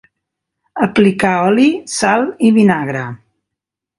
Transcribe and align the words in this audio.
Aplicar 0.85 1.35
oli, 1.49 1.67
sal 1.97 2.25
i 2.49 2.51
vinagre. 2.59 3.07